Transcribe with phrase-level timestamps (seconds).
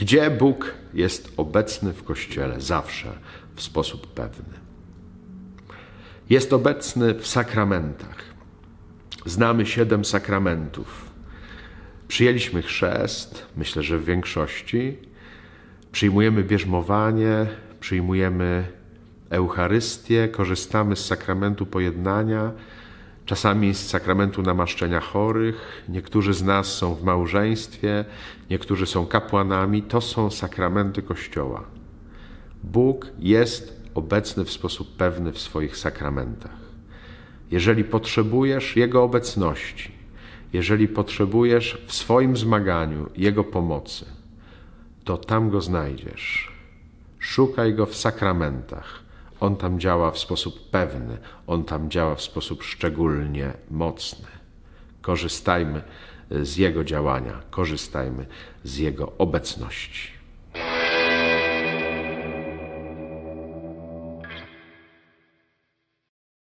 [0.00, 3.12] Gdzie Bóg jest obecny w Kościele zawsze
[3.54, 4.54] w sposób pewny.
[6.30, 8.16] Jest obecny w sakramentach.
[9.26, 11.10] Znamy siedem sakramentów.
[12.08, 14.98] Przyjęliśmy chrzest, myślę, że w większości.
[15.92, 17.46] Przyjmujemy bierzmowanie,
[17.80, 18.64] przyjmujemy
[19.30, 22.52] Eucharystię, korzystamy z sakramentu pojednania,
[23.30, 25.84] czasami z sakramentu namaszczenia chorych.
[25.88, 28.04] Niektórzy z nas są w małżeństwie,
[28.50, 29.82] niektórzy są kapłanami.
[29.82, 31.64] To są sakramenty Kościoła.
[32.62, 36.56] Bóg jest obecny w sposób pewny w swoich sakramentach.
[37.50, 39.92] Jeżeli potrzebujesz Jego obecności,
[40.52, 44.04] jeżeli potrzebujesz w swoim zmaganiu Jego pomocy,
[45.04, 46.52] to tam Go znajdziesz.
[47.18, 49.09] Szukaj Go w sakramentach.
[49.40, 54.28] On tam działa w sposób pewny, On tam działa w sposób szczególnie mocny.
[55.00, 55.82] Korzystajmy
[56.30, 58.26] z Jego działania, korzystajmy
[58.64, 60.19] z Jego obecności.